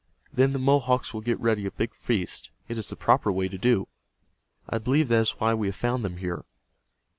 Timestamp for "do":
3.59-3.87